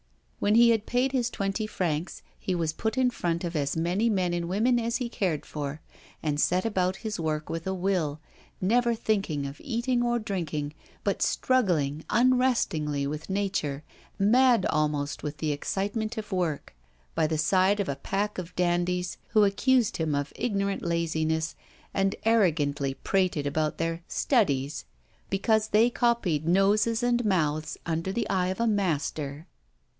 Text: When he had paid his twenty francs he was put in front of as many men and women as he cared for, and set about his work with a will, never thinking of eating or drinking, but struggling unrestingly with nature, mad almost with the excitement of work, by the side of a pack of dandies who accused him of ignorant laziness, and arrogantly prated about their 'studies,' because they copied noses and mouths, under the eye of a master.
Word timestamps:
When 0.39 0.55
he 0.55 0.71
had 0.71 0.87
paid 0.87 1.11
his 1.11 1.29
twenty 1.29 1.67
francs 1.67 2.23
he 2.39 2.55
was 2.55 2.73
put 2.73 2.97
in 2.97 3.11
front 3.11 3.43
of 3.43 3.55
as 3.55 3.77
many 3.77 4.09
men 4.09 4.33
and 4.33 4.49
women 4.49 4.79
as 4.79 4.97
he 4.97 5.07
cared 5.07 5.45
for, 5.45 5.79
and 6.23 6.39
set 6.39 6.65
about 6.65 6.95
his 7.05 7.19
work 7.19 7.47
with 7.51 7.67
a 7.67 7.73
will, 7.75 8.19
never 8.59 8.95
thinking 8.95 9.45
of 9.45 9.61
eating 9.63 10.01
or 10.01 10.17
drinking, 10.17 10.73
but 11.03 11.21
struggling 11.21 12.03
unrestingly 12.09 13.05
with 13.05 13.29
nature, 13.29 13.83
mad 14.17 14.65
almost 14.71 15.21
with 15.21 15.37
the 15.37 15.51
excitement 15.51 16.17
of 16.17 16.31
work, 16.31 16.73
by 17.13 17.27
the 17.27 17.37
side 17.37 17.79
of 17.79 17.87
a 17.87 17.95
pack 17.95 18.39
of 18.39 18.55
dandies 18.55 19.19
who 19.27 19.43
accused 19.45 19.97
him 19.97 20.15
of 20.15 20.33
ignorant 20.35 20.81
laziness, 20.81 21.53
and 21.93 22.15
arrogantly 22.23 22.95
prated 22.95 23.45
about 23.45 23.77
their 23.77 24.01
'studies,' 24.07 24.83
because 25.29 25.67
they 25.67 25.91
copied 25.91 26.47
noses 26.47 27.03
and 27.03 27.23
mouths, 27.23 27.77
under 27.85 28.11
the 28.11 28.27
eye 28.31 28.47
of 28.47 28.59
a 28.59 28.65
master. 28.65 29.45